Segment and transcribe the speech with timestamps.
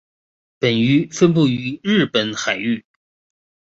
[0.57, 2.83] 本鱼分布于日本海域。